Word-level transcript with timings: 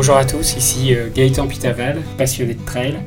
Bonjour 0.00 0.16
à 0.16 0.24
tous, 0.24 0.56
ici 0.56 0.94
euh, 0.94 1.10
Gaëtan 1.14 1.46
Pitaval, 1.46 2.00
passionné 2.16 2.54
de 2.54 2.64
trail. 2.64 2.98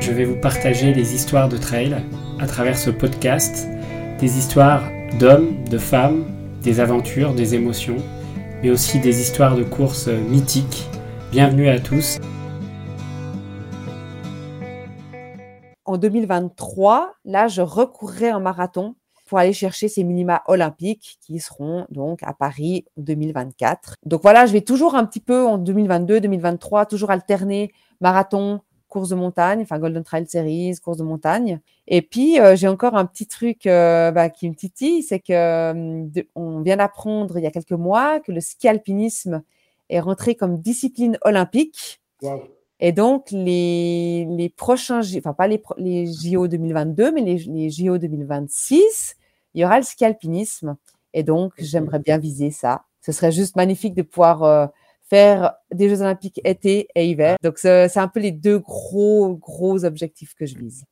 Je 0.00 0.12
vais 0.12 0.24
vous 0.24 0.36
partager 0.36 0.92
des 0.92 1.16
histoires 1.16 1.48
de 1.48 1.56
trail 1.56 2.04
à 2.38 2.46
travers 2.46 2.78
ce 2.78 2.90
podcast, 2.90 3.66
des 4.20 4.38
histoires 4.38 4.84
d'hommes, 5.18 5.64
de 5.64 5.76
femmes, 5.76 6.26
des 6.62 6.78
aventures, 6.78 7.34
des 7.34 7.56
émotions, 7.56 7.96
mais 8.62 8.70
aussi 8.70 9.00
des 9.00 9.20
histoires 9.20 9.56
de 9.56 9.64
courses 9.64 10.06
euh, 10.06 10.20
mythiques. 10.20 10.86
Bienvenue 11.32 11.68
à 11.68 11.80
tous. 11.80 12.20
En 15.84 15.98
2023, 15.98 17.12
là, 17.24 17.48
je 17.48 17.60
recourrai 17.60 18.32
en 18.32 18.38
marathon 18.38 18.94
pour 19.30 19.38
aller 19.38 19.52
chercher 19.52 19.86
ces 19.86 20.02
minima 20.02 20.42
olympiques 20.48 21.16
qui 21.20 21.38
seront 21.38 21.86
donc 21.88 22.18
à 22.24 22.34
Paris 22.34 22.84
en 22.98 23.02
2024. 23.02 23.94
Donc 24.04 24.22
voilà, 24.22 24.44
je 24.44 24.52
vais 24.52 24.60
toujours 24.60 24.96
un 24.96 25.06
petit 25.06 25.20
peu 25.20 25.46
en 25.46 25.56
2022, 25.56 26.20
2023, 26.20 26.84
toujours 26.86 27.12
alterner 27.12 27.70
marathon, 28.00 28.60
course 28.88 29.10
de 29.10 29.14
montagne, 29.14 29.60
enfin 29.62 29.78
Golden 29.78 30.02
Trail 30.02 30.26
Series, 30.26 30.74
course 30.82 30.96
de 30.96 31.04
montagne. 31.04 31.60
Et 31.86 32.02
puis 32.02 32.40
euh, 32.40 32.56
j'ai 32.56 32.66
encore 32.66 32.96
un 32.96 33.06
petit 33.06 33.28
truc 33.28 33.68
euh, 33.68 34.10
bah, 34.10 34.30
qui 34.30 34.50
me 34.50 34.54
titille, 34.56 35.04
c'est 35.04 35.20
que 35.20 35.32
euh, 35.32 36.22
on 36.34 36.62
vient 36.62 36.78
d'apprendre 36.78 37.38
il 37.38 37.44
y 37.44 37.46
a 37.46 37.52
quelques 37.52 37.70
mois 37.70 38.18
que 38.18 38.32
le 38.32 38.40
ski 38.40 38.66
alpinisme 38.66 39.44
est 39.90 40.00
rentré 40.00 40.34
comme 40.34 40.58
discipline 40.58 41.18
olympique. 41.22 42.00
Et 42.80 42.90
donc, 42.90 43.30
les, 43.30 44.26
les 44.28 44.48
prochains, 44.48 45.02
enfin 45.18 45.34
pas 45.34 45.46
les, 45.46 45.62
les 45.76 46.06
JO 46.06 46.48
2022, 46.48 47.12
mais 47.12 47.20
les, 47.20 47.36
les 47.36 47.70
JO 47.70 47.96
2026, 47.98 49.16
il 49.54 49.62
y 49.62 49.64
aura 49.64 49.78
le 49.78 49.84
ski 49.84 50.04
alpinisme. 50.04 50.76
Et 51.12 51.22
donc, 51.22 51.52
j'aimerais 51.58 51.98
bien 51.98 52.18
viser 52.18 52.50
ça. 52.50 52.84
Ce 53.00 53.12
serait 53.12 53.32
juste 53.32 53.56
magnifique 53.56 53.94
de 53.94 54.02
pouvoir 54.02 54.42
euh, 54.44 54.66
faire 55.08 55.54
des 55.72 55.88
Jeux 55.88 56.02
olympiques 56.02 56.40
été 56.44 56.88
et 56.94 57.06
hiver. 57.06 57.36
Donc, 57.42 57.58
c'est 57.58 57.96
un 57.96 58.08
peu 58.08 58.20
les 58.20 58.32
deux 58.32 58.58
gros, 58.58 59.34
gros 59.34 59.84
objectifs 59.84 60.34
que 60.34 60.46
je 60.46 60.56
vise. 60.56 60.84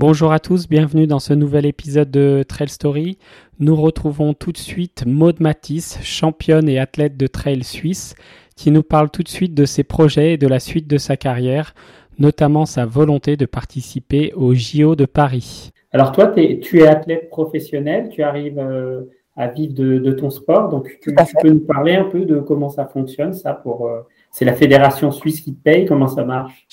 Bonjour 0.00 0.30
à 0.30 0.38
tous, 0.38 0.68
bienvenue 0.68 1.08
dans 1.08 1.18
ce 1.18 1.34
nouvel 1.34 1.66
épisode 1.66 2.08
de 2.08 2.44
Trail 2.46 2.68
Story. 2.68 3.18
Nous 3.58 3.74
retrouvons 3.74 4.32
tout 4.32 4.52
de 4.52 4.56
suite 4.56 5.02
Maude 5.04 5.40
Matisse, 5.40 5.98
championne 6.04 6.68
et 6.68 6.78
athlète 6.78 7.16
de 7.16 7.26
trail 7.26 7.64
suisse, 7.64 8.14
qui 8.54 8.70
nous 8.70 8.84
parle 8.84 9.10
tout 9.10 9.24
de 9.24 9.28
suite 9.28 9.54
de 9.54 9.64
ses 9.64 9.82
projets 9.82 10.34
et 10.34 10.36
de 10.36 10.46
la 10.46 10.60
suite 10.60 10.86
de 10.86 10.98
sa 10.98 11.16
carrière, 11.16 11.74
notamment 12.20 12.64
sa 12.64 12.86
volonté 12.86 13.36
de 13.36 13.44
participer 13.44 14.32
au 14.36 14.54
JO 14.54 14.94
de 14.94 15.04
Paris. 15.04 15.72
Alors 15.90 16.12
toi, 16.12 16.28
tu 16.28 16.78
es 16.78 16.86
athlète 16.86 17.28
professionnel, 17.28 18.08
tu 18.08 18.22
arrives 18.22 18.60
euh, 18.60 19.02
à 19.34 19.48
vivre 19.48 19.74
de, 19.74 20.12
ton 20.12 20.30
sport, 20.30 20.68
donc 20.68 20.96
tu, 21.02 21.12
peux 21.42 21.50
nous 21.50 21.58
parler 21.58 21.96
un 21.96 22.04
peu 22.04 22.20
de 22.20 22.38
comment 22.38 22.68
ça 22.68 22.86
fonctionne, 22.86 23.32
ça 23.32 23.52
pour... 23.52 23.88
Euh, 23.88 24.02
c'est 24.30 24.44
la 24.44 24.54
fédération 24.54 25.10
suisse 25.10 25.40
qui 25.40 25.56
te 25.56 25.60
paye, 25.60 25.86
comment 25.86 26.06
ça 26.06 26.24
marche? 26.24 26.68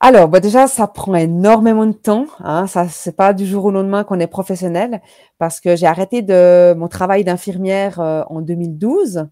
Alors, 0.00 0.28
bah 0.28 0.38
déjà, 0.38 0.68
ça 0.68 0.86
prend 0.86 1.16
énormément 1.16 1.84
de 1.84 1.92
temps. 1.92 2.26
Hein. 2.38 2.68
Ça, 2.68 2.88
c'est 2.88 3.16
pas 3.16 3.32
du 3.32 3.44
jour 3.44 3.64
au 3.64 3.70
lendemain 3.72 4.04
qu'on 4.04 4.20
est 4.20 4.28
professionnel, 4.28 5.02
parce 5.38 5.60
que 5.60 5.74
j'ai 5.74 5.86
arrêté 5.86 6.22
de 6.22 6.72
mon 6.74 6.86
travail 6.86 7.24
d'infirmière 7.24 7.98
euh, 8.00 8.22
en 8.28 8.40
2012, 8.40 9.26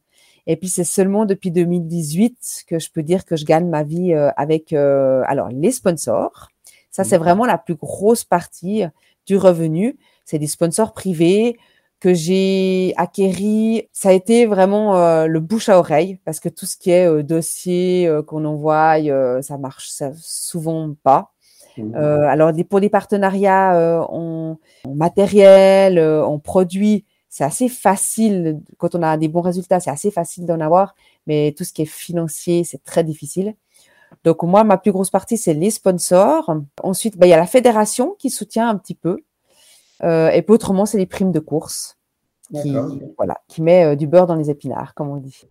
et 0.48 0.56
puis 0.56 0.68
c'est 0.68 0.84
seulement 0.84 1.24
depuis 1.24 1.52
2018 1.52 2.64
que 2.66 2.80
je 2.80 2.90
peux 2.90 3.04
dire 3.04 3.24
que 3.24 3.36
je 3.36 3.44
gagne 3.44 3.68
ma 3.68 3.84
vie 3.84 4.12
euh, 4.12 4.30
avec 4.36 4.72
euh, 4.72 5.22
alors 5.26 5.48
les 5.50 5.70
sponsors. 5.70 6.48
Ça, 6.90 7.04
c'est 7.04 7.18
vraiment 7.18 7.44
la 7.44 7.58
plus 7.58 7.74
grosse 7.74 8.24
partie 8.24 8.84
du 9.26 9.36
revenu. 9.36 9.98
C'est 10.24 10.38
des 10.38 10.46
sponsors 10.46 10.94
privés, 10.94 11.58
que 12.00 12.12
j'ai 12.12 12.92
acquéri, 12.96 13.88
ça 13.92 14.10
a 14.10 14.12
été 14.12 14.46
vraiment 14.46 14.96
euh, 14.96 15.26
le 15.26 15.40
bouche 15.40 15.68
à 15.68 15.78
oreille 15.78 16.18
parce 16.24 16.40
que 16.40 16.48
tout 16.48 16.66
ce 16.66 16.76
qui 16.76 16.90
est 16.90 17.08
euh, 17.08 17.22
dossier 17.22 18.06
euh, 18.06 18.22
qu'on 18.22 18.44
envoie, 18.44 18.96
ça 19.42 19.58
marche 19.58 19.90
souvent 20.16 20.94
pas. 21.02 21.32
Mmh. 21.78 21.94
alors 21.94 22.52
pour 22.70 22.80
des 22.80 22.88
partenariats 22.88 24.06
en, 24.08 24.56
matériel, 24.88 26.00
en 26.00 26.38
produit, 26.38 27.04
c'est 27.28 27.44
assez 27.44 27.68
facile 27.68 28.60
quand 28.78 28.94
on 28.94 29.02
a 29.02 29.18
des 29.18 29.28
bons 29.28 29.42
résultats, 29.42 29.78
c'est 29.78 29.90
assez 29.90 30.10
facile 30.10 30.46
d'en 30.46 30.60
avoir, 30.60 30.94
mais 31.26 31.52
tout 31.54 31.64
ce 31.64 31.74
qui 31.74 31.82
est 31.82 31.84
financier, 31.84 32.64
c'est 32.64 32.82
très 32.82 33.04
difficile. 33.04 33.54
Donc 34.24 34.42
moi, 34.42 34.64
ma 34.64 34.78
plus 34.78 34.90
grosse 34.90 35.10
partie, 35.10 35.36
c'est 35.36 35.52
les 35.52 35.70
sponsors. 35.70 36.50
Ensuite, 36.82 37.18
bah, 37.18 37.26
il 37.26 37.30
y 37.30 37.34
a 37.34 37.36
la 37.36 37.46
fédération 37.46 38.16
qui 38.18 38.30
soutient 38.30 38.68
un 38.68 38.76
petit 38.76 38.94
peu. 38.94 39.18
Euh, 40.02 40.30
et 40.30 40.42
puis 40.42 40.52
autrement, 40.52 40.86
c'est 40.86 40.98
les 40.98 41.06
primes 41.06 41.32
de 41.32 41.40
course 41.40 41.96
qui, 42.62 42.76
voilà, 43.16 43.38
qui 43.48 43.62
met 43.62 43.84
euh, 43.84 43.96
du 43.96 44.06
beurre 44.06 44.26
dans 44.26 44.36
les 44.36 44.50
épinards, 44.50 44.94
comme 44.94 45.08
on 45.08 45.16
dit. 45.16 45.42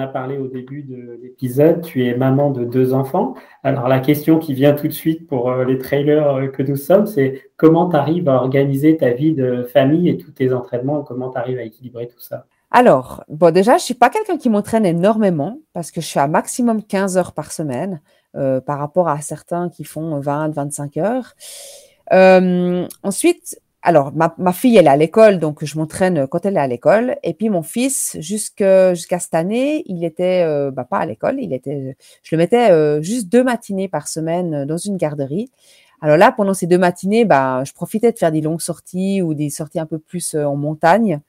As 0.00 0.06
parlé 0.06 0.38
au 0.38 0.46
début 0.46 0.82
de 0.82 1.18
l'épisode, 1.22 1.82
tu 1.82 2.06
es 2.06 2.16
maman 2.16 2.50
de 2.50 2.64
deux 2.64 2.94
enfants. 2.94 3.34
Alors 3.62 3.86
la 3.86 4.00
question 4.00 4.38
qui 4.38 4.54
vient 4.54 4.72
tout 4.72 4.88
de 4.88 4.92
suite 4.92 5.26
pour 5.26 5.50
euh, 5.50 5.64
les 5.66 5.76
trailers 5.76 6.50
que 6.52 6.62
nous 6.62 6.76
sommes, 6.76 7.06
c'est 7.06 7.50
comment 7.58 7.90
tu 7.90 7.96
arrives 7.96 8.26
à 8.30 8.36
organiser 8.36 8.96
ta 8.96 9.10
vie 9.10 9.34
de 9.34 9.62
famille 9.64 10.08
et 10.08 10.16
tous 10.16 10.30
tes 10.30 10.54
entraînements, 10.54 11.02
comment 11.02 11.30
tu 11.30 11.36
arrives 11.36 11.58
à 11.58 11.64
équilibrer 11.64 12.08
tout 12.08 12.18
ça? 12.20 12.46
Alors, 12.70 13.24
bon, 13.28 13.52
déjà, 13.52 13.76
je 13.76 13.84
suis 13.84 13.94
pas 13.94 14.08
quelqu'un 14.08 14.38
qui 14.38 14.48
m'entraîne 14.48 14.86
énormément 14.86 15.58
parce 15.72 15.90
que 15.90 16.00
je 16.00 16.06
suis 16.06 16.20
à 16.20 16.28
maximum 16.28 16.82
15 16.82 17.18
heures 17.18 17.32
par 17.32 17.52
semaine 17.52 18.00
euh, 18.36 18.60
par 18.60 18.78
rapport 18.78 19.08
à 19.08 19.20
certains 19.20 19.68
qui 19.68 19.84
font 19.84 20.18
20, 20.20 20.54
25 20.54 20.96
heures. 20.96 21.34
Euh, 22.12 22.86
ensuite, 23.02 23.60
alors, 23.82 24.12
ma, 24.12 24.34
ma, 24.36 24.52
fille, 24.52 24.76
elle 24.76 24.86
est 24.86 24.90
à 24.90 24.96
l'école, 24.96 25.38
donc 25.38 25.64
je 25.64 25.78
m'entraîne 25.78 26.26
quand 26.26 26.44
elle 26.44 26.56
est 26.56 26.60
à 26.60 26.66
l'école. 26.66 27.16
Et 27.22 27.32
puis, 27.32 27.48
mon 27.48 27.62
fils, 27.62 28.16
jusqu'à 28.20 28.94
cette 28.94 29.34
année, 29.34 29.82
il 29.86 30.04
était 30.04 30.42
euh, 30.44 30.70
bah, 30.70 30.84
pas 30.84 30.98
à 30.98 31.06
l'école. 31.06 31.36
Il 31.40 31.54
était, 31.54 31.96
je 32.22 32.34
le 32.34 32.38
mettais 32.38 32.70
euh, 32.70 33.00
juste 33.00 33.28
deux 33.28 33.42
matinées 33.42 33.88
par 33.88 34.06
semaine 34.08 34.66
dans 34.66 34.76
une 34.76 34.98
garderie. 34.98 35.50
Alors 36.02 36.18
là, 36.18 36.30
pendant 36.30 36.52
ces 36.54 36.66
deux 36.66 36.78
matinées, 36.78 37.24
bah, 37.24 37.62
je 37.64 37.72
profitais 37.72 38.12
de 38.12 38.18
faire 38.18 38.32
des 38.32 38.42
longues 38.42 38.60
sorties 38.60 39.22
ou 39.22 39.32
des 39.32 39.48
sorties 39.48 39.80
un 39.80 39.86
peu 39.86 39.98
plus 39.98 40.34
en 40.34 40.56
montagne. 40.56 41.20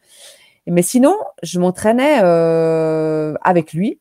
Mais 0.67 0.81
sinon, 0.81 1.15
je 1.43 1.59
m'entraînais 1.59 2.19
euh, 2.23 3.33
avec 3.41 3.73
lui. 3.73 3.99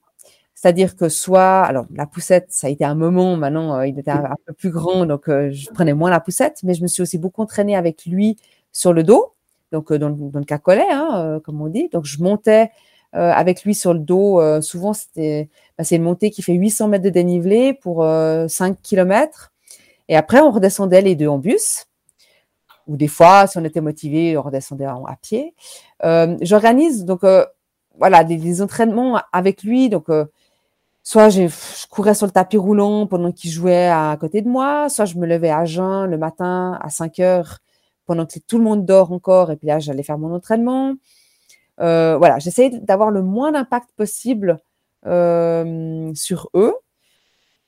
C'est-à-dire 0.60 0.94
que 0.94 1.08
soit, 1.08 1.62
alors 1.62 1.86
la 1.94 2.06
poussette, 2.06 2.48
ça 2.50 2.66
a 2.66 2.70
été 2.70 2.84
un 2.84 2.94
moment, 2.94 3.36
maintenant 3.36 3.76
euh, 3.76 3.86
il 3.86 3.98
était 3.98 4.10
un, 4.10 4.34
peu 4.44 4.52
plus 4.52 4.70
grand, 4.70 5.06
donc 5.06 5.28
euh, 5.28 5.50
je 5.50 5.70
prenais 5.70 5.94
moins 5.94 6.10
la 6.10 6.20
poussette, 6.20 6.58
mais 6.64 6.74
je 6.74 6.82
me 6.82 6.86
suis 6.86 7.02
aussi 7.02 7.16
beaucoup 7.16 7.40
entraînée 7.40 7.76
avec 7.76 8.04
lui 8.04 8.36
sur 8.72 8.92
le 8.92 9.02
dos, 9.02 9.32
donc 9.72 9.92
dans, 9.92 10.10
dans, 10.10 10.38
le 10.38 10.44
cacolet, 10.44 10.86
hein, 10.90 11.40
comme 11.44 11.62
on 11.62 11.68
dit. 11.68 11.88
Donc 11.90 12.04
je 12.04 12.22
montais 12.22 12.70
avec 13.12 13.64
lui 13.64 13.74
sur 13.74 13.92
le 13.92 14.00
dos. 14.00 14.40
souvent, 14.62 14.92
c'était, 14.92 15.48
bah, 15.76 15.84
c'est 15.84 15.96
une 15.96 16.02
montée 16.02 16.30
qui 16.30 16.42
fait 16.42 16.52
800 16.52 16.88
mètres 16.88 17.04
de 17.04 17.10
dénivelé 17.10 17.74
pour 17.74 18.04
5 18.04 18.80
km. 18.82 19.52
Et 20.08 20.16
après, 20.16 20.40
on 20.40 20.50
redescendait 20.50 21.02
les 21.02 21.16
deux 21.16 21.26
en 21.28 21.38
bus 21.38 21.86
ou 22.90 22.96
des 22.96 23.08
fois, 23.08 23.46
si 23.46 23.56
on 23.56 23.64
était 23.64 23.80
motivé, 23.80 24.36
on 24.36 24.42
redescendait 24.42 24.84
à, 24.84 25.16
pied. 25.22 25.54
Euh, 26.04 26.36
J'organise 26.40 27.04
donc 27.04 27.22
euh, 27.22 27.46
voilà 27.98 28.24
des, 28.24 28.62
entraînements 28.62 29.20
avec 29.32 29.62
lui. 29.62 29.88
Donc 29.88 30.10
euh, 30.10 30.24
soit 31.10 31.28
je 31.28 31.48
courais 31.88 32.14
sur 32.14 32.26
le 32.26 32.30
tapis 32.30 32.56
roulant 32.56 33.08
pendant 33.08 33.32
qu'il 33.32 33.50
jouait 33.50 33.88
à 33.88 34.16
côté 34.20 34.42
de 34.42 34.48
moi, 34.48 34.88
soit 34.88 35.06
je 35.06 35.18
me 35.18 35.26
levais 35.26 35.50
à 35.50 35.64
jeun 35.64 36.08
le 36.08 36.16
matin 36.16 36.78
à 36.80 36.88
5 36.88 37.18
heures 37.18 37.58
pendant 38.06 38.26
que 38.26 38.38
tout 38.38 38.58
le 38.58 38.62
monde 38.62 38.86
dort 38.86 39.10
encore, 39.10 39.50
et 39.50 39.56
puis 39.56 39.66
là 39.66 39.80
j'allais 39.80 40.04
faire 40.04 40.18
mon 40.18 40.32
entraînement. 40.32 40.94
Euh, 41.80 42.16
voilà, 42.16 42.38
j'essayais 42.38 42.70
d'avoir 42.70 43.10
le 43.10 43.22
moins 43.22 43.50
d'impact 43.50 43.90
possible 43.96 44.60
euh, 45.06 46.12
sur 46.14 46.48
eux. 46.54 46.74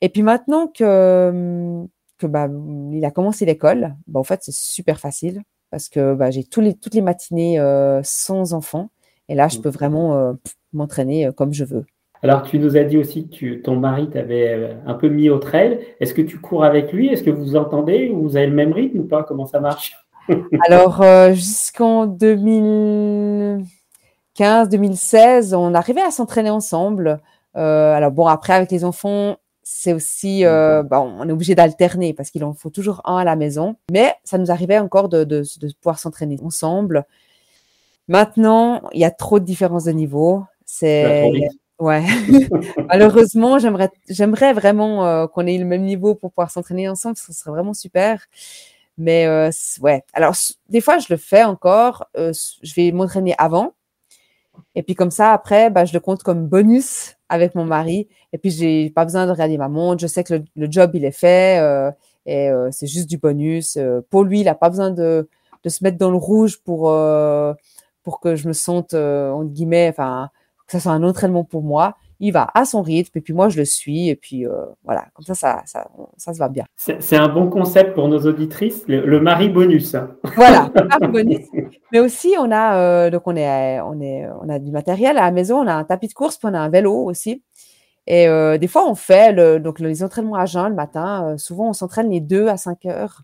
Et 0.03 0.09
puis 0.09 0.23
maintenant 0.23 0.69
que 0.69 1.85
bah, 2.23 2.49
il 2.93 3.05
a 3.05 3.11
commencé 3.11 3.45
l'école, 3.45 3.97
bah, 4.07 4.21
en 4.21 4.25
fait, 4.25 4.41
c'est 4.45 4.55
super 4.55 5.01
facile 5.01 5.43
parce 5.73 5.89
que 5.89 6.15
bah, 6.15 6.31
j'ai 6.31 6.47
les, 6.59 6.75
toutes 6.75 6.95
les 6.95 7.03
matinées 7.03 7.59
euh, 7.59 8.03
sans 8.05 8.55
enfants. 8.55 8.91
Et 9.29 9.35
là, 9.35 9.49
je 9.49 9.59
peux 9.59 9.69
vraiment 9.69 10.37
m'entraîner 10.73 11.31
comme 11.37 11.53
je 11.53 11.65
veux. 11.65 11.87
Alors, 12.23 12.43
tu 12.43 12.59
nous 12.59 12.77
as 12.77 12.85
dit 12.85 12.99
aussi 12.99 13.29
que 13.29 13.55
ton 13.55 13.77
mari 13.77 14.09
t'avait 14.09 14.77
un 14.87 14.95
peu 14.95 15.09
mis 15.09 15.29
au 15.29 15.39
trail. 15.39 15.81
Est-ce 15.99 16.15
que 16.15 16.23
tu 16.23 16.39
cours 16.39 16.65
avec 16.65 16.93
lui? 16.93 17.09
Est-ce 17.09 17.25
que 17.25 17.31
vous 17.31 17.45
vous 17.45 17.57
entendez? 17.57 18.11
Ou 18.11 18.23
vous 18.23 18.37
avez 18.37 18.47
le 18.47 18.55
même 18.55 18.73
rythme 18.73 19.01
ou 19.01 19.05
pas? 19.05 19.25
Comment 19.25 19.47
ça 19.47 19.59
marche? 19.59 19.97
Alors, 20.69 21.03
jusqu'en 21.33 22.07
2015, 22.07 24.69
2016, 24.69 25.55
on 25.55 25.75
arrivait 25.75 26.03
à 26.03 26.13
s'entraîner 26.13 26.51
ensemble. 26.51 27.21
alors 27.55 28.13
bon, 28.13 28.29
après 28.29 28.53
avec 28.53 28.71
les 28.71 28.85
enfants, 28.85 29.37
c'est 29.63 29.93
aussi, 29.93 30.45
euh, 30.45 30.83
bah, 30.83 31.01
on 31.01 31.29
est 31.29 31.33
obligé 31.33 31.55
d'alterner 31.55 32.15
parce 32.15 32.31
qu'il 32.31 32.45
en 32.45 32.53
faut 32.53 32.71
toujours 32.71 33.01
un 33.05 33.17
à 33.17 33.25
la 33.25 33.37
maison. 33.37 33.77
Mais 33.91 34.15
ça 34.25 34.39
nous 34.39 34.51
arrivait 34.51 34.79
encore 34.79 35.09
de, 35.09 35.25
de, 35.25 35.45
de 35.61 35.73
pouvoir 35.81 35.99
s'entraîner 35.99 36.37
ensemble. 36.43 37.05
Maintenant, 38.09 38.83
il 38.93 39.01
y 39.01 39.05
a 39.05 39.11
trop 39.11 39.39
de 39.39 39.45
différences 39.45 39.85
de 39.85 39.93
niveau. 39.93 40.45
C'est 40.65 41.31
ouais. 41.83 42.05
Malheureusement, 42.89 43.59
j'aimerais 43.59 43.91
j'aimerais 44.09 44.53
vraiment 44.53 45.05
euh, 45.05 45.27
qu'on 45.27 45.47
ait 45.47 45.59
le 45.59 45.65
même 45.65 45.83
niveau 45.83 46.15
pour 46.15 46.31
pouvoir 46.31 46.51
s'entraîner 46.51 46.89
ensemble. 46.89 47.17
Ce 47.17 47.33
serait 47.33 47.51
vraiment 47.51 47.75
super. 47.75 48.27
Mais 48.99 49.27
euh, 49.27 49.51
ouais. 49.81 50.05
Alors 50.13 50.35
des 50.69 50.81
fois, 50.81 50.99
je 50.99 51.07
le 51.11 51.17
fais 51.17 51.45
encore. 51.45 52.07
Euh, 52.17 52.33
je 52.63 52.75
vais 52.75 52.93
m'entraîner 52.93 53.35
avant. 53.39 53.75
Et 54.75 54.83
puis 54.83 54.95
comme 54.95 55.11
ça, 55.11 55.33
après, 55.33 55.71
bah, 55.71 55.85
je 55.85 55.93
le 55.93 56.01
compte 56.01 56.23
comme 56.23 56.47
bonus 56.47 57.17
avec 57.29 57.55
mon 57.55 57.65
mari. 57.65 58.09
Et 58.33 58.39
puis 58.39 58.51
j'ai 58.51 58.91
pas 58.91 59.05
besoin 59.05 59.27
de 59.27 59.33
regarder 59.33 59.59
ma 59.59 59.69
montre. 59.69 60.01
Je 60.01 60.07
sais 60.07 60.25
que 60.25 60.43
le, 60.55 60.71
job 60.71 60.93
il 60.95 61.05
est 61.05 61.11
fait 61.11 61.61
et 62.27 62.51
c'est 62.71 62.87
juste 62.87 63.09
du 63.09 63.19
bonus. 63.19 63.79
pour 64.11 64.25
lui, 64.25 64.41
il 64.41 64.49
a 64.49 64.55
pas 64.55 64.69
besoin 64.71 64.91
de, 64.91 65.29
de 65.65 65.69
se 65.69 65.83
mettre 65.83 65.99
dans 65.99 66.11
le 66.11 66.17
rouge 66.17 66.59
pour 66.63 66.83
pour 68.03 68.21
que 68.21 68.37
je 68.37 68.49
me 68.49 68.53
sente, 68.53 68.95
entre 68.95 69.51
guillemets, 69.51 69.89
enfin, 69.89 70.31
que 70.73 70.79
ça 70.79 70.81
soit 70.81 70.93
un 70.93 71.03
entraînement 71.03 71.45
pour 71.45 71.63
moi. 71.63 71.97
Il 72.21 72.33
va 72.33 72.49
à 72.55 72.65
son 72.65 72.83
rythme, 72.83 73.19
et 73.19 73.21
puis 73.21 73.35
moi, 73.35 73.49
je 73.49 73.59
le 73.59 73.65
suis, 73.65 74.09
et 74.09 74.15
puis 74.15 74.47
euh, 74.47 74.65
voilà, 74.85 75.07
comme 75.13 75.25
ça, 75.25 75.35
ça, 75.35 75.63
ça, 75.67 75.89
ça, 76.17 76.33
se 76.33 76.39
va 76.39 76.49
bien. 76.49 76.65
C'est 76.77 77.17
un 77.17 77.29
bon 77.29 77.49
concept 77.49 77.95
pour 77.95 78.09
nos 78.09 78.21
auditrices, 78.21 78.85
le, 78.87 79.21
mari 79.21 79.49
bonus. 79.49 79.97
Voilà, 80.37 80.71
le 80.75 80.85
mari 80.87 81.09
bonus. 81.13 81.47
Mais 81.91 81.99
aussi, 81.99 82.35
on 82.39 82.51
a, 82.53 82.77
euh, 82.77 83.11
donc 83.11 83.23
on 83.27 83.35
est, 83.35 83.81
on 83.81 84.01
est, 84.01 84.29
on 84.41 84.49
a 84.49 84.61
du 84.61 84.71
matériel 84.71 85.19
à 85.19 85.23
la 85.23 85.31
maison, 85.33 85.59
on 85.59 85.67
a 85.67 85.75
un 85.75 85.85
tapis 85.85 86.07
de 86.07 86.13
course, 86.13 86.37
puis 86.37 86.49
on 86.51 86.55
a 86.55 86.61
un 86.61 86.69
vélo 86.69 86.95
aussi. 86.95 87.43
Et 88.07 88.29
euh, 88.29 88.57
des 88.57 88.69
fois, 88.69 88.89
on 88.89 88.95
fait 88.95 89.33
le, 89.33 89.59
donc 89.59 89.81
les 89.81 90.05
entraînements 90.05 90.37
à 90.37 90.47
jeun 90.47 90.69
le 90.69 90.75
matin. 90.75 91.37
Souvent, 91.39 91.71
on 91.71 91.73
s'entraîne 91.73 92.11
les 92.11 92.21
deux 92.21 92.47
à 92.49 92.57
5 92.57 92.87
heures. 92.87 93.23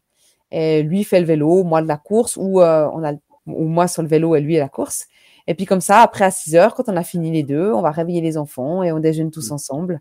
Et 0.51 0.83
lui 0.83 1.05
fait 1.05 1.21
le 1.21 1.27
vélo, 1.27 1.63
moi 1.63 1.83
de 1.83 1.89
la 1.89 1.99
course, 1.99 2.37
ou 2.37 2.61
on 2.61 3.05
a 3.05 3.13
ou 3.49 3.65
moi 3.65 3.89
sur 3.89 4.03
le 4.03 4.09
vélo 4.09 4.35
et 4.37 4.41
lui 4.41 4.57
à 4.57 4.61
la 4.61 4.69
course. 4.69 5.07
Et 5.49 5.55
puis 5.55 5.65
comme 5.65 5.81
ça, 5.81 6.03
après 6.03 6.27
à 6.27 6.31
6 6.31 6.55
heures, 6.57 6.75
quand 6.75 6.89
on 6.89 6.97
a 6.97 7.03
fini 7.03 7.33
les 7.33 7.43
deux, 7.43 7.73
on 7.73 7.81
va 7.81 7.91
réveiller 7.91 8.21
les 8.21 8.37
enfants 8.37 8.83
et 8.83 8.93
on 8.93 9.01
déjeune 9.01 9.31
tous 9.31 9.51
mmh. 9.51 9.55
ensemble. 9.55 10.01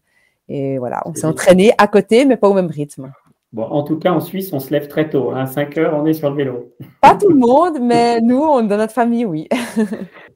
Et 0.50 0.78
voilà, 0.78 1.02
on 1.06 1.16
s'est 1.16 1.26
entraîné 1.26 1.74
à 1.78 1.88
côté, 1.88 2.26
mais 2.26 2.36
pas 2.36 2.50
au 2.50 2.54
même 2.54 2.68
rythme. 2.68 3.12
Bon, 3.54 3.64
en 3.64 3.84
tout 3.84 3.98
cas, 3.98 4.12
en 4.12 4.20
Suisse, 4.20 4.52
on 4.52 4.60
se 4.60 4.72
lève 4.72 4.90
très 4.90 5.10
tôt. 5.10 5.32
À 5.32 5.46
5 5.46 5.78
heures, 5.78 5.98
on 5.98 6.06
est 6.06 6.14
sur 6.14 6.30
le 6.30 6.36
vélo. 6.36 6.74
Pas 7.02 7.16
tout 7.16 7.30
le 7.30 7.38
monde, 7.38 7.80
mais 7.82 8.20
nous, 8.20 8.42
on, 8.42 8.62
dans 8.62 8.78
notre 8.78 8.94
famille, 8.94 9.26
oui. 9.26 9.48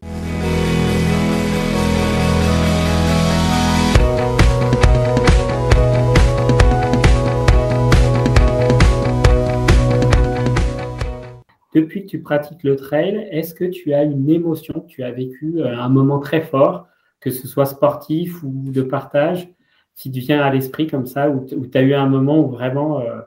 depuis 11.74 12.04
que 12.04 12.08
tu 12.08 12.22
pratiques 12.22 12.64
le 12.64 12.76
trail, 12.76 13.28
est-ce 13.32 13.54
que 13.54 13.66
tu 13.66 13.94
as 13.94 14.04
une 14.04 14.30
émotion 14.30 14.82
tu 14.88 15.04
as 15.04 15.12
vécu, 15.12 15.56
euh, 15.58 15.78
un 15.78 15.90
moment 15.90 16.20
très 16.20 16.42
fort, 16.42 16.88
que 17.20 17.32
ce 17.32 17.48
soit 17.48 17.66
sportif 17.66 18.44
ou 18.44 18.52
de 18.72 18.82
partage, 18.82 19.50
qui 19.96 20.12
te 20.12 20.20
vient 20.20 20.42
à 20.42 20.52
l'esprit 20.52 20.88
comme 20.88 21.06
ça, 21.06 21.30
où 21.30 21.46
tu 21.46 21.78
as 21.78 21.82
eu 21.82 21.94
un 21.94 22.08
moment 22.08 22.40
où 22.40 22.50
vraiment 22.50 23.00
euh, 23.02 23.22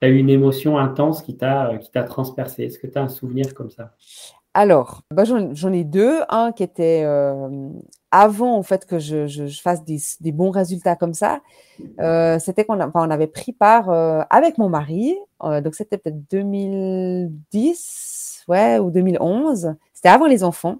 tu 0.00 0.08
as 0.08 0.10
eu 0.10 0.16
une 0.16 0.30
émotion 0.30 0.78
intense 0.78 1.22
qui 1.22 1.36
t'a 1.36 1.70
euh, 1.70 2.06
transpercé? 2.06 2.64
Est-ce 2.64 2.78
que 2.78 2.86
tu 2.86 2.98
as 2.98 3.02
un 3.02 3.08
souvenir 3.08 3.54
comme 3.54 3.70
ça? 3.70 3.94
Alors, 4.54 5.02
bah, 5.10 5.24
j'en 5.24 5.72
ai 5.72 5.84
deux. 5.84 6.20
Un 6.28 6.52
qui 6.52 6.62
était 6.62 7.04
avant 8.10 8.56
en 8.56 8.62
fait 8.62 8.86
que 8.86 8.98
je, 8.98 9.48
fasse 9.62 9.84
des, 9.84 10.32
bons 10.32 10.50
résultats 10.50 10.96
comme 10.96 11.14
ça. 11.14 11.40
Euh, 12.00 12.38
c'était 12.38 12.64
qu'on 12.64 12.80
on 12.80 13.10
avait 13.10 13.26
pris 13.26 13.52
part 13.52 13.90
avec 14.30 14.58
mon 14.58 14.68
mari. 14.68 15.16
donc 15.40 15.74
c'était 15.74 15.98
peut-être 15.98 16.28
2010, 16.30 18.44
ouais, 18.48 18.78
ou 18.78 18.90
2011. 18.90 19.74
C'était 19.94 20.08
avant 20.08 20.26
les 20.26 20.44
enfants. 20.44 20.78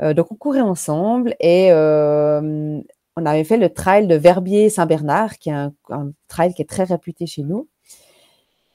donc 0.00 0.32
on 0.32 0.36
courait 0.36 0.60
ensemble 0.60 1.34
et 1.40 1.72
on 1.72 3.26
avait 3.26 3.44
fait 3.44 3.58
le 3.58 3.72
trail 3.72 4.08
de 4.08 4.16
Verbier-Saint-Bernard, 4.16 5.38
qui 5.38 5.50
est 5.50 5.52
un, 5.52 5.72
un, 5.90 6.10
trail 6.26 6.52
qui 6.52 6.62
est 6.62 6.68
très 6.68 6.84
réputé 6.84 7.26
chez 7.26 7.42
nous 7.42 7.68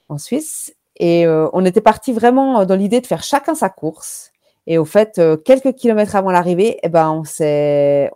en 0.08 0.18
Suisse. 0.18 0.74
Et 1.00 1.26
euh, 1.26 1.48
on 1.54 1.64
était 1.64 1.80
parti 1.80 2.12
vraiment 2.12 2.66
dans 2.66 2.76
l'idée 2.76 3.00
de 3.00 3.06
faire 3.06 3.22
chacun 3.22 3.54
sa 3.54 3.70
course. 3.70 4.32
Et 4.66 4.76
au 4.76 4.84
fait, 4.84 5.18
euh, 5.18 5.38
quelques 5.38 5.72
kilomètres 5.72 6.14
avant 6.14 6.30
l'arrivée, 6.30 6.78
eh 6.82 6.90
ben, 6.90 7.10
on 7.10 7.24
s'est, 7.24 8.10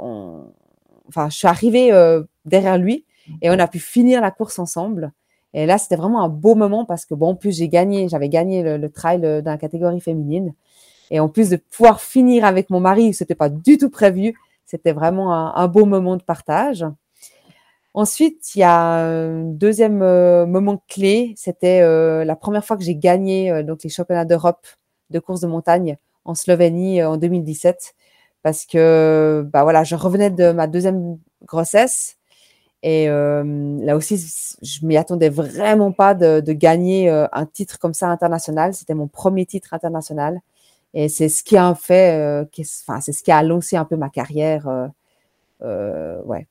enfin, 1.09 1.31
je 1.31 1.37
suis 1.37 1.49
arrivée 1.49 1.93
euh, 1.93 2.23
derrière 2.45 2.77
lui 2.77 3.07
et 3.41 3.49
on 3.49 3.59
a 3.59 3.67
pu 3.69 3.79
finir 3.79 4.21
la 4.21 4.31
course 4.31 4.59
ensemble. 4.59 5.13
Et 5.55 5.65
là, 5.65 5.79
c'était 5.79 5.97
vraiment 5.97 6.23
un 6.23 6.29
beau 6.29 6.55
moment 6.55 6.85
parce 6.85 7.07
que 7.07 7.15
bon, 7.15 7.29
en 7.29 7.35
plus 7.35 7.57
j'ai 7.57 7.71
gagné, 7.71 8.07
j'avais 8.11 8.29
gagné 8.29 8.63
le, 8.63 8.91
trail 8.91 9.21
dans 9.21 9.51
la 9.51 9.57
catégorie 9.57 10.01
féminine. 10.01 10.53
Et 11.11 11.21
en 11.21 11.31
plus 11.31 11.49
de 11.49 11.57
pouvoir 11.57 12.03
finir 12.03 12.45
avec 12.45 12.69
mon 12.69 12.81
mari, 12.81 13.15
c'était 13.15 13.35
pas 13.35 13.49
du 13.49 13.79
tout 13.79 13.89
prévu. 13.89 14.39
C'était 14.67 14.93
vraiment 14.93 15.57
un 15.57 15.69
beau 15.69 15.87
moment 15.87 16.17
de 16.17 16.23
partage. 16.23 16.85
Ensuite, 17.95 18.57
il 18.57 18.59
y 18.59 18.63
a 18.65 18.77
un 18.77 19.45
deuxième 19.45 20.03
euh, 20.03 20.47
moment 20.47 20.83
clé, 20.89 21.33
c'était 21.37 21.81
euh, 21.81 22.25
la 22.25 22.35
première 22.35 22.65
fois 22.65 22.77
que 22.77 22.83
j'ai 22.83 22.97
gagné 22.97 23.53
euh, 23.53 23.63
donc 23.63 23.85
les 23.85 23.89
championnats 23.91 24.25
d'Europe 24.25 24.67
de 25.11 25.21
course 25.21 25.41
de 25.41 25.47
montagne 25.47 25.97
en 26.25 26.35
Slovénie 26.35 27.05
en 27.05 27.17
2017, 27.17 27.95
parce 28.43 28.67
que 28.67 29.49
bah 29.53 29.63
voilà, 29.63 29.85
je 29.85 29.95
revenais 29.95 30.31
de 30.31 30.51
ma 30.51 30.67
deuxième 30.67 31.19
grossesse 31.45 32.17
et 32.83 33.07
là 33.07 33.97
aussi, 33.97 34.19
je 34.63 34.87
m'y 34.87 34.97
attendais 34.99 35.31
vraiment 35.31 35.93
pas 35.93 36.15
de, 36.15 36.41
gagner 36.53 37.09
un 37.11 37.47
titre 37.47 37.79
comme 37.79 37.95
ça 37.95 38.09
international. 38.09 38.75
C'était 38.75 38.95
mon 38.95 39.09
premier 39.09 39.47
titre 39.47 39.73
international 39.75 40.41
et 40.95 41.09
c'est 41.09 41.29
ce 41.29 41.43
qui 41.43 41.57
a 41.57 41.75
fait, 41.75 42.47
c'est 43.01 43.13
ce 43.13 43.23
qui 43.23 43.33
a 43.33 43.43
lancé 43.43 43.77
un 43.77 43.85
peu 43.85 43.97
ma 43.97 44.11
carrière 44.11 44.69
euh, 44.69 44.89
ouais, 45.61 46.47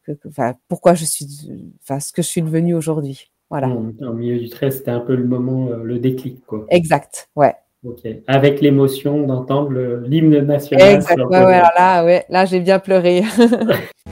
pourquoi 0.67 0.93
je 0.93 1.05
suis, 1.05 1.25
ce 1.25 2.13
que 2.13 2.21
je 2.21 2.27
suis 2.27 2.41
devenue 2.41 2.75
aujourd'hui. 2.75 3.31
Voilà. 3.53 3.67
Au 3.67 4.13
milieu 4.13 4.39
du 4.39 4.49
trait, 4.49 4.71
c'était 4.71 4.89
un 4.89 4.99
peu 4.99 5.15
le 5.15 5.25
moment, 5.25 5.67
euh, 5.67 5.83
le 5.83 5.99
déclic, 5.99 6.43
quoi. 6.47 6.65
Exact, 6.69 7.29
ouais. 7.35 7.53
Ok. 7.85 7.99
Avec 8.25 8.61
l'émotion 8.61 9.27
d'entendre 9.27 9.71
l'hymne 10.07 10.39
national. 10.39 10.95
Exact. 10.95 11.19
Ouais, 11.29 11.45
ouais, 11.45 11.61
là, 11.77 12.03
ouais, 12.03 12.25
là, 12.29 12.45
j'ai 12.45 12.59
bien 12.59 12.79
pleuré. 12.79 13.21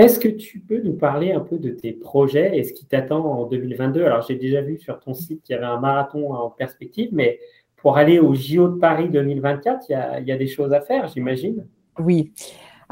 Est-ce 0.00 0.18
que 0.18 0.28
tu 0.28 0.60
peux 0.60 0.80
nous 0.80 0.94
parler 0.94 1.32
un 1.32 1.40
peu 1.40 1.58
de 1.58 1.68
tes 1.70 1.92
projets 1.92 2.56
et 2.56 2.64
ce 2.64 2.72
qui 2.72 2.86
t'attend 2.86 3.22
en 3.22 3.44
2022 3.44 4.02
Alors, 4.02 4.22
j'ai 4.26 4.34
déjà 4.34 4.62
vu 4.62 4.78
sur 4.78 4.98
ton 4.98 5.12
site 5.12 5.42
qu'il 5.42 5.54
y 5.54 5.58
avait 5.58 5.66
un 5.66 5.78
marathon 5.78 6.32
en 6.32 6.48
perspective, 6.48 7.10
mais 7.12 7.38
pour 7.76 7.98
aller 7.98 8.18
au 8.18 8.34
JO 8.34 8.68
de 8.68 8.78
Paris 8.78 9.10
2024, 9.10 9.86
il 9.90 10.26
y 10.26 10.32
a, 10.32 10.36
des 10.38 10.46
choses 10.46 10.72
à 10.72 10.80
faire, 10.80 11.08
j'imagine. 11.08 11.66
Oui. 11.98 12.32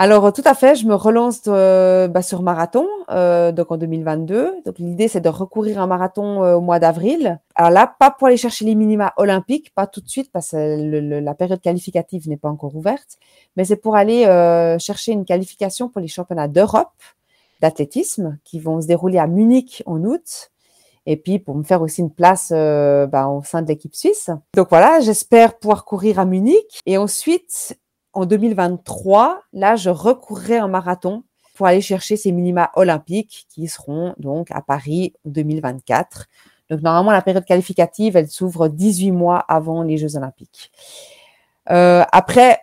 Alors, 0.00 0.32
tout 0.32 0.42
à 0.44 0.54
fait, 0.54 0.76
je 0.76 0.86
me 0.86 0.94
relance 0.94 1.40
euh, 1.48 2.06
bah, 2.06 2.22
sur 2.22 2.40
marathon, 2.42 2.86
euh, 3.10 3.50
donc 3.50 3.72
en 3.72 3.76
2022. 3.76 4.62
Donc, 4.64 4.78
l'idée, 4.78 5.08
c'est 5.08 5.20
de 5.20 5.28
recourir 5.28 5.80
un 5.80 5.88
marathon 5.88 6.44
euh, 6.44 6.54
au 6.54 6.60
mois 6.60 6.78
d'avril. 6.78 7.40
Alors 7.56 7.72
là, 7.72 7.92
pas 7.98 8.12
pour 8.12 8.28
aller 8.28 8.36
chercher 8.36 8.64
les 8.64 8.76
minima 8.76 9.12
olympiques, 9.16 9.74
pas 9.74 9.88
tout 9.88 10.00
de 10.00 10.08
suite, 10.08 10.30
parce 10.32 10.52
que 10.52 11.20
la 11.20 11.34
période 11.34 11.60
qualificative 11.60 12.28
n'est 12.28 12.36
pas 12.36 12.48
encore 12.48 12.76
ouverte, 12.76 13.18
mais 13.56 13.64
c'est 13.64 13.74
pour 13.74 13.96
aller 13.96 14.24
euh, 14.26 14.78
chercher 14.78 15.10
une 15.10 15.24
qualification 15.24 15.88
pour 15.88 16.00
les 16.00 16.06
championnats 16.06 16.46
d'Europe 16.46 16.92
d'athlétisme 17.60 18.38
qui 18.44 18.60
vont 18.60 18.80
se 18.80 18.86
dérouler 18.86 19.18
à 19.18 19.26
Munich 19.26 19.82
en 19.84 20.04
août. 20.04 20.52
Et 21.06 21.16
puis 21.16 21.40
pour 21.40 21.56
me 21.56 21.64
faire 21.64 21.82
aussi 21.82 22.02
une 22.02 22.12
place 22.12 22.52
euh, 22.54 23.06
bah, 23.08 23.26
au 23.26 23.42
sein 23.42 23.62
de 23.62 23.66
l'équipe 23.66 23.96
suisse. 23.96 24.30
Donc 24.54 24.68
voilà, 24.70 25.00
j'espère 25.00 25.58
pouvoir 25.58 25.84
courir 25.84 26.20
à 26.20 26.24
Munich. 26.24 26.82
Et 26.86 26.98
ensuite, 26.98 27.76
en 28.12 28.26
2023, 28.26 29.42
là, 29.52 29.76
je 29.76 29.90
recourrai 29.90 30.58
un 30.58 30.68
marathon 30.68 31.24
pour 31.54 31.66
aller 31.66 31.80
chercher 31.80 32.16
ces 32.16 32.32
minima 32.32 32.70
olympiques 32.74 33.46
qui 33.48 33.66
seront 33.68 34.14
donc 34.18 34.48
à 34.50 34.62
Paris 34.62 35.12
en 35.26 35.30
2024. 35.30 36.26
Donc 36.70 36.82
normalement, 36.82 37.10
la 37.10 37.22
période 37.22 37.44
qualificative, 37.44 38.16
elle 38.16 38.28
s'ouvre 38.28 38.68
18 38.68 39.10
mois 39.10 39.38
avant 39.38 39.82
les 39.82 39.96
Jeux 39.98 40.16
olympiques. 40.16 40.70
Euh, 41.70 42.04
après, 42.12 42.60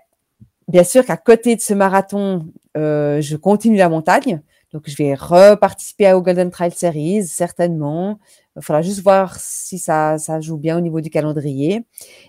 bien 0.67 0.83
sûr 0.83 1.05
qu'à 1.05 1.17
côté 1.17 1.55
de 1.55 1.61
ce 1.61 1.73
marathon, 1.73 2.47
euh, 2.77 3.21
je 3.21 3.35
continue 3.35 3.77
la 3.77 3.89
montagne. 3.89 4.41
Donc, 4.73 4.83
je 4.87 4.95
vais 4.97 5.13
reparticiper 5.13 6.11
au 6.11 6.21
Golden 6.21 6.51
Trail 6.51 6.71
Series, 6.71 7.25
certainement. 7.27 8.19
Il 8.57 8.61
faudra 8.61 8.81
juste 8.81 9.01
voir 9.01 9.37
si 9.39 9.77
ça, 9.77 10.17
ça 10.17 10.39
joue 10.39 10.57
bien 10.57 10.77
au 10.77 10.81
niveau 10.81 11.01
du 11.01 11.09
calendrier. 11.09 11.85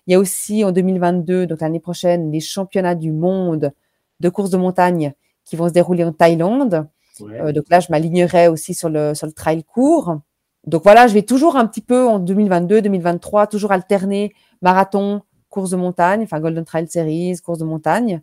Il 0.06 0.12
y 0.12 0.14
a 0.14 0.18
aussi 0.18 0.64
en 0.64 0.72
2022, 0.72 1.46
donc 1.46 1.60
l'année 1.60 1.80
prochaine, 1.80 2.32
les 2.32 2.40
championnats 2.40 2.96
du 2.96 3.12
monde 3.12 3.72
de 4.20 4.28
course 4.28 4.50
de 4.50 4.56
montagne 4.56 5.14
qui 5.44 5.56
vont 5.56 5.68
se 5.68 5.72
dérouler 5.72 6.04
en 6.04 6.12
Thaïlande. 6.12 6.88
Euh, 7.20 7.52
donc 7.52 7.64
là, 7.70 7.80
je 7.80 7.86
m'alignerai 7.90 8.48
aussi 8.48 8.74
sur 8.74 8.88
le, 8.88 9.14
sur 9.14 9.26
le 9.26 9.32
trail 9.32 9.62
court. 9.64 10.18
donc 10.66 10.82
voilà, 10.82 11.06
je 11.06 11.14
vais 11.14 11.22
toujours 11.22 11.56
un 11.56 11.66
petit 11.66 11.80
peu 11.80 12.06
en 12.06 12.18
2022, 12.18 12.82
2023, 12.82 13.46
toujours 13.46 13.72
alterner 13.72 14.34
marathon, 14.62 15.22
course 15.48 15.70
de 15.70 15.76
montagne, 15.76 16.22
enfin 16.24 16.40
Golden 16.40 16.64
Trail 16.64 16.88
Series, 16.88 17.36
course 17.38 17.58
de 17.58 17.64
montagne. 17.64 18.20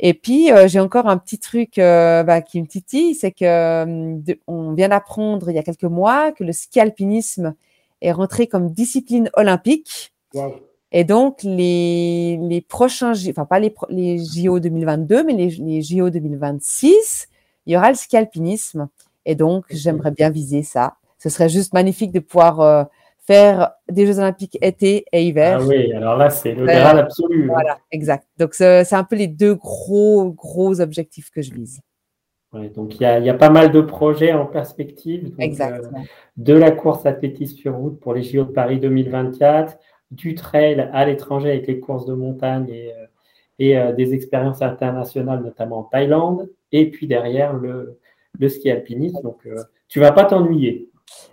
Et 0.00 0.14
puis 0.14 0.52
euh, 0.52 0.68
j'ai 0.68 0.80
encore 0.80 1.08
un 1.08 1.18
petit 1.18 1.38
truc 1.38 1.78
euh, 1.78 2.22
bah, 2.22 2.40
qui 2.40 2.60
me 2.60 2.66
titille, 2.66 3.14
c'est 3.14 3.32
que 3.32 3.44
euh, 3.44 4.36
on 4.46 4.72
vient 4.72 4.88
d'apprendre 4.88 5.50
il 5.50 5.56
y 5.56 5.58
a 5.58 5.62
quelques 5.62 5.84
mois 5.84 6.32
que 6.32 6.44
le 6.44 6.52
ski 6.52 6.78
alpinisme 6.80 7.54
est 8.00 8.12
rentré 8.12 8.46
comme 8.46 8.70
discipline 8.70 9.28
olympique. 9.34 10.12
Et 10.92 11.04
donc 11.04 11.42
les, 11.42 12.38
les 12.40 12.60
prochains, 12.60 13.12
enfin 13.28 13.44
pas 13.44 13.58
les, 13.58 13.74
les 13.90 14.18
JO 14.24 14.60
2022, 14.60 15.24
mais 15.24 15.34
les, 15.34 15.50
les 15.50 15.82
JO 15.82 16.10
2026, 16.10 17.28
il 17.66 17.72
y 17.72 17.76
aura 17.76 17.90
le 17.90 17.96
ski 17.96 18.16
alpinisme. 18.16 18.88
Et 19.26 19.34
donc 19.34 19.64
j'aimerais 19.70 20.12
bien 20.12 20.30
viser 20.30 20.62
ça. 20.62 20.94
Ce 21.18 21.28
serait 21.28 21.48
juste 21.48 21.74
magnifique 21.74 22.12
de 22.12 22.20
pouvoir 22.20 22.88
faire 23.28 23.72
des 23.90 24.06
Jeux 24.06 24.18
Olympiques 24.18 24.56
été 24.62 25.04
et 25.12 25.22
hiver. 25.22 25.58
Ah 25.60 25.66
oui, 25.66 25.92
alors 25.92 26.16
là, 26.16 26.30
c'est 26.30 26.54
le 26.54 26.64
Graal 26.64 26.98
absolu. 26.98 27.44
Hein. 27.44 27.52
Voilà, 27.52 27.78
exact. 27.92 28.26
Donc, 28.38 28.54
c'est 28.54 28.94
un 28.94 29.04
peu 29.04 29.16
les 29.16 29.26
deux 29.26 29.54
gros, 29.54 30.30
gros 30.32 30.80
objectifs 30.80 31.30
que 31.30 31.42
je 31.42 31.52
vise. 31.52 31.80
donc, 32.74 32.94
il 32.94 33.02
y, 33.02 33.04
a, 33.04 33.18
y, 33.18 33.28
a, 33.28 33.34
pas 33.34 33.50
mal 33.50 33.70
de 33.70 33.82
projets 33.82 34.32
en 34.32 34.46
perspective. 34.46 35.34
Exactement. 35.38 35.98
Euh, 35.98 36.04
de 36.38 36.54
la 36.54 36.70
course 36.70 37.04
athlétisme 37.04 37.58
sur 37.58 37.74
route 37.74 38.00
pour 38.00 38.14
les 38.14 38.22
JO 38.22 38.44
de 38.44 38.52
Paris 38.52 38.80
2024, 38.80 39.76
du 40.10 40.34
trail 40.34 40.88
à 40.94 41.04
l'étranger 41.04 41.50
avec 41.50 41.66
les 41.66 41.80
courses 41.80 42.06
de 42.06 42.14
montagne 42.14 42.70
et, 42.70 42.94
euh, 42.94 43.06
et 43.58 43.78
euh, 43.78 43.92
des 43.92 44.14
expériences 44.14 44.62
internationales, 44.62 45.42
notamment 45.42 45.80
en 45.80 45.84
Thaïlande, 45.84 46.48
et 46.72 46.90
puis 46.90 47.06
derrière 47.06 47.52
le, 47.52 47.98
le 48.38 48.48
ski 48.48 48.70
alpinisme. 48.70 49.20
Donc, 49.20 49.46
tu 49.88 50.00
vas 50.00 50.12
pas 50.12 50.24
t'ennuyer. 50.24 50.87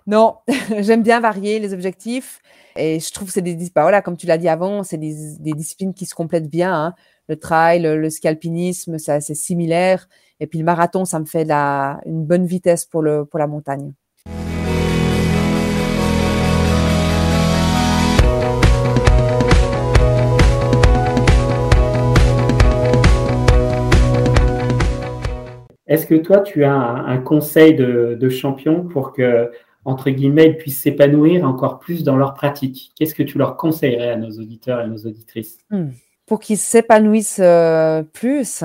Non, 0.08 0.38
j'aime 0.80 1.04
bien 1.04 1.20
varier 1.20 1.60
les 1.60 1.74
objectifs. 1.74 2.42
Et 2.76 3.00
je 3.00 3.12
trouve 3.12 3.28
que 3.28 3.34
c'est 3.34 3.42
des, 3.42 3.56
bah 3.74 3.84
voilà, 3.84 4.02
comme 4.02 4.18
tu 4.18 4.28
l'as 4.28 4.38
dit 4.38 4.50
avant, 4.50 4.84
c'est 4.84 4.98
des, 4.98 5.54
disciplines 5.54 5.94
qui 5.94 6.06
se 6.06 6.16
complètent 6.16 6.50
bien. 6.50 6.74
Hein. 6.74 6.96
Le 7.30 7.38
trail, 7.38 7.82
le, 7.82 7.98
le 7.98 8.10
ski 8.10 8.28
alpinisme, 8.28 8.98
c'est 8.98 9.22
similaire. 9.22 10.08
Et 10.40 10.48
puis 10.48 10.60
le 10.60 10.66
marathon, 10.66 11.06
ça 11.06 11.20
me 11.20 11.26
fait 11.26 11.46
la, 11.46 12.00
une 12.06 12.26
bonne 12.26 12.46
vitesse 12.46 12.86
pour, 12.86 13.02
le, 13.02 13.26
pour 13.26 13.40
la 13.40 13.48
montagne. 13.48 13.94
Est-ce 25.88 26.08
que 26.08 26.16
toi, 26.16 26.40
tu 26.40 26.64
as 26.64 26.74
un, 26.74 27.18
conseil 27.18 27.76
de, 27.76 28.30
champion 28.30 28.84
pour 28.84 29.14
que 29.14 29.52
entre 29.88 30.10
guillemets, 30.10 30.48
ils 30.48 30.58
puissent 30.58 30.82
s'épanouir 30.82 31.46
encore 31.46 31.78
plus 31.78 32.04
dans 32.04 32.16
leur 32.16 32.34
pratique? 32.34 32.92
Qu'est-ce 32.96 33.14
que 33.14 33.22
tu 33.22 33.38
leur 33.38 33.56
conseillerais 33.56 34.10
à 34.10 34.16
nos 34.16 34.32
auditeurs 34.32 34.82
et 34.82 34.88
nos 34.88 34.98
auditrices? 34.98 35.60
Hmm. 35.70 35.90
Pour 36.26 36.40
qu'ils 36.40 36.58
s'épanouissent 36.58 37.40
euh, 37.40 38.02
plus? 38.02 38.64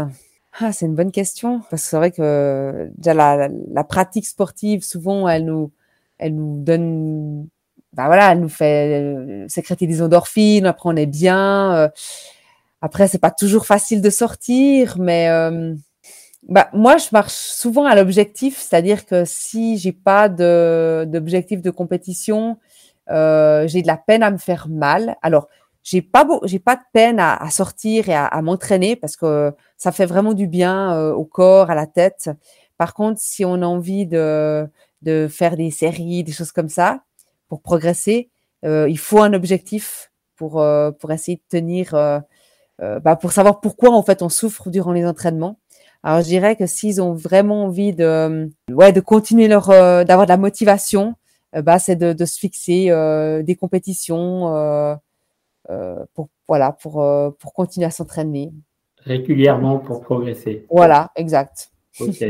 Ah, 0.59 0.73
C'est 0.73 0.87
une 0.87 0.95
bonne 0.95 1.13
question. 1.13 1.61
Parce 1.71 1.83
que 1.83 1.89
c'est 1.89 1.97
vrai 1.99 2.11
que 2.11 2.89
la, 3.05 3.85
pratique 3.85 4.27
sportive, 4.27 4.83
souvent, 4.83 5.29
elle 5.29 5.45
nous, 5.45 5.71
elle 6.19 6.35
nous 6.35 6.65
donne... 6.65 7.47
Ben 7.93 8.07
voilà, 8.07 8.33
elle 8.33 8.41
nous 8.41 8.49
fait 8.49 9.03
euh, 9.03 9.45
sécréter 9.49 9.87
des 9.87 10.01
endorphines, 10.01 10.65
après 10.65 10.89
on 10.89 10.97
est 10.97 11.07
bien. 11.07 11.75
Euh. 11.75 11.89
après, 12.81 13.09
c'est 13.09 13.19
pas 13.19 13.33
toujours 13.33 13.67
facile 13.67 14.01
de 14.01 14.11
sortir, 14.11 14.97
mais 14.99 15.29
bah, 16.43 16.69
moi, 16.73 16.97
je 16.97 17.09
marche 17.13 17.35
souvent 17.35 17.85
à 17.85 17.95
l'objectif, 17.95 18.59
c'est-à-dire 18.59 19.07
que 19.07 19.25
si 19.25 19.79
j'ai 19.79 19.93
pas 19.93 20.29
d'objectif 20.29 21.63
de, 21.63 21.71
compétition, 21.71 22.59
euh, 23.11 23.67
j'ai 23.69 23.83
de 23.83 23.87
la 23.87 23.97
peine 23.97 24.23
à 24.23 24.31
me 24.31 24.39
faire 24.39 24.69
mal. 24.69 25.17
Alors, 25.23 25.49
j'ai 25.83 26.03
pas 26.03 26.27
j'ai 26.45 26.59
pas 26.59 26.77
de 26.77 26.83
peine 26.93 27.21
à, 27.21 27.37
à 27.37 27.51
sortir 27.51 28.09
et 28.09 28.15
à, 28.15 28.27
à 28.27 28.43
m'entraîner 28.43 28.97
parce 28.97 29.17
que 29.17 29.53
ça 29.77 29.93
fait 29.93 30.07
vraiment 30.07 30.35
du 30.35 30.47
bien 30.47 30.95
euh, 30.95 31.13
au 31.13 31.25
corps, 31.25 31.71
à 31.71 31.75
la 31.75 31.87
tête. 31.87 32.31
Par 32.77 32.95
contre, 32.95 33.21
si 33.21 33.45
on 33.45 33.55
a 33.63 33.67
envie 33.67 34.07
de, 34.07 34.67
de 35.03 35.29
faire 35.29 35.57
des 35.57 35.71
séries, 35.71 36.25
des 36.25 36.33
choses 36.33 36.53
comme 36.53 36.69
ça, 36.69 37.03
pour 37.49 37.63
progresser, 37.63 38.31
euh, 38.65 38.89
il 38.89 38.99
faut 38.99 39.21
un 39.21 39.33
objectif 39.35 40.11
pour, 40.37 40.61
euh, 40.61 40.91
pour 40.91 41.13
essayer 41.13 41.37
de 41.37 41.43
tenir, 41.49 41.95
euh, 41.95 42.21
bah, 42.79 43.17
pour 43.17 43.33
savoir 43.33 43.61
pourquoi 43.61 43.91
en 43.91 44.03
fait 44.03 44.23
on 44.23 44.29
souffre 44.29 44.71
durant 44.71 44.93
les 44.93 45.07
entraînements. 45.07 45.60
Alors 46.03 46.23
je 46.23 46.27
dirais 46.27 46.57
que 46.57 46.67
s'ils 46.67 47.03
ont 47.03 47.13
vraiment 47.13 47.65
envie 47.65 47.93
de, 47.93 48.05
euh, 48.05 48.49
ouais, 48.71 48.93
de 48.93 49.01
continuer 49.01 49.49
leur, 49.49 49.71
euh, 49.71 50.05
d'avoir 50.05 50.27
de 50.27 50.31
la 50.31 50.39
motivation, 50.39 51.15
euh, 51.55 51.63
bah 51.63 51.79
c'est 51.79 51.97
de, 51.97 52.13
de, 52.13 52.25
se 52.25 52.39
fixer 52.39 52.87
des 53.45 53.55
compétitions 53.55 54.99
pour 56.15 56.29
voilà 56.49 56.73
pour 56.73 57.05
pour 57.39 57.53
continuer 57.53 57.87
à 57.87 57.91
s'entraîner 57.91 58.51
régulièrement 59.05 59.79
pour 59.79 60.01
progresser. 60.01 60.67
Voilà, 60.71 61.11
exact. 61.17 61.71
Ok. 62.01 62.25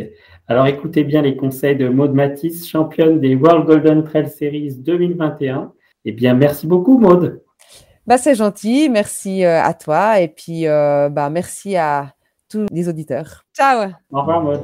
Alors 0.48 0.66
écoutez 0.66 1.04
bien 1.04 1.22
les 1.22 1.36
conseils 1.36 1.76
de 1.76 1.88
Maud 1.88 2.12
Matisse, 2.12 2.68
championne 2.68 3.20
des 3.20 3.36
World 3.36 3.66
Golden 3.66 4.04
Trail 4.04 4.28
Series 4.28 4.74
2021. 4.76 5.72
Eh 6.06 6.12
bien, 6.12 6.34
merci 6.34 6.66
beaucoup 6.66 6.98
Maud. 6.98 7.42
Bah, 8.06 8.18
c'est 8.18 8.34
gentil, 8.34 8.88
merci 8.88 9.44
à 9.44 9.74
toi 9.74 10.20
et 10.20 10.28
puis 10.28 10.64
bah, 10.64 11.28
merci 11.30 11.76
à, 11.76 12.14
tous 12.50 12.66
les 12.72 12.88
auditeurs. 12.88 13.44
Ciao 13.56 13.88
Au 14.10 14.20
revoir 14.20 14.42
Maud. 14.42 14.60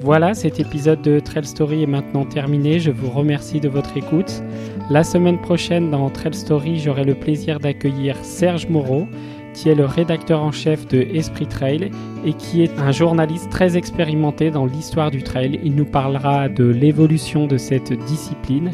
Voilà, 0.00 0.34
cet 0.34 0.58
épisode 0.58 1.00
de 1.02 1.20
Trail 1.20 1.44
Story 1.44 1.84
est 1.84 1.86
maintenant 1.86 2.24
terminé. 2.24 2.80
Je 2.80 2.90
vous 2.90 3.08
remercie 3.08 3.60
de 3.60 3.68
votre 3.68 3.96
écoute. 3.96 4.42
La 4.90 5.04
semaine 5.04 5.40
prochaine, 5.40 5.90
dans 5.90 6.10
Trail 6.10 6.34
Story, 6.34 6.78
j'aurai 6.78 7.04
le 7.04 7.14
plaisir 7.14 7.60
d'accueillir 7.60 8.16
Serge 8.24 8.68
Moreau, 8.68 9.06
qui 9.54 9.68
est 9.68 9.74
le 9.76 9.84
rédacteur 9.84 10.42
en 10.42 10.50
chef 10.50 10.88
de 10.88 11.00
Esprit 11.00 11.46
Trail 11.46 11.92
et 12.24 12.32
qui 12.32 12.62
est 12.62 12.78
un 12.80 12.90
journaliste 12.90 13.50
très 13.50 13.76
expérimenté 13.76 14.50
dans 14.50 14.66
l'histoire 14.66 15.12
du 15.12 15.22
trail. 15.22 15.60
Il 15.62 15.76
nous 15.76 15.84
parlera 15.84 16.48
de 16.48 16.64
l'évolution 16.64 17.46
de 17.46 17.56
cette 17.56 17.92
discipline 17.92 18.72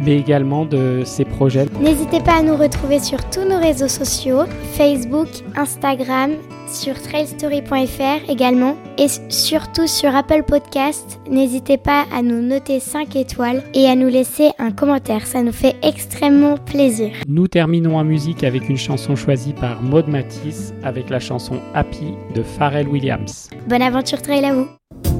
mais 0.00 0.16
également 0.16 0.64
de 0.64 1.02
ses 1.04 1.24
projets. 1.24 1.66
N'hésitez 1.80 2.20
pas 2.20 2.38
à 2.38 2.42
nous 2.42 2.56
retrouver 2.56 2.98
sur 2.98 3.28
tous 3.30 3.44
nos 3.44 3.58
réseaux 3.58 3.88
sociaux, 3.88 4.44
Facebook, 4.72 5.28
Instagram, 5.56 6.32
sur 6.66 7.00
trailstory.fr 7.00 8.30
également 8.30 8.76
et 8.96 9.08
surtout 9.28 9.86
sur 9.86 10.14
Apple 10.14 10.44
Podcast. 10.46 11.18
N'hésitez 11.28 11.78
pas 11.78 12.04
à 12.12 12.22
nous 12.22 12.40
noter 12.40 12.80
5 12.80 13.16
étoiles 13.16 13.62
et 13.74 13.86
à 13.86 13.96
nous 13.96 14.08
laisser 14.08 14.50
un 14.58 14.70
commentaire, 14.70 15.26
ça 15.26 15.42
nous 15.42 15.52
fait 15.52 15.76
extrêmement 15.82 16.56
plaisir. 16.56 17.10
Nous 17.28 17.48
terminons 17.48 17.96
en 17.96 18.04
musique 18.04 18.44
avec 18.44 18.68
une 18.68 18.78
chanson 18.78 19.16
choisie 19.16 19.52
par 19.52 19.82
Maud 19.82 20.08
Matisse 20.08 20.72
avec 20.82 21.10
la 21.10 21.20
chanson 21.20 21.60
Happy 21.74 22.14
de 22.34 22.42
Pharrell 22.42 22.88
Williams. 22.88 23.50
Bonne 23.68 23.82
aventure 23.82 24.22
trail 24.22 24.44
à 24.44 24.54
vous 24.54 25.19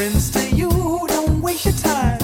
happens 0.00 0.30
to 0.30 0.56
you, 0.56 0.70
don't 1.08 1.42
waste 1.42 1.66
your 1.66 1.74
time. 1.74 2.19